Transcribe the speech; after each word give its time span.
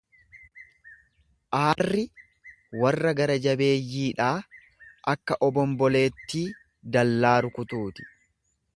Aarri 1.57 2.05
warra 2.83 3.13
gara-jabeeyyiidhaa 3.21 4.33
akka 5.15 5.41
obomboleettii 5.51 6.45
dallaa 6.97 7.39
rukutuuti. 7.49 8.13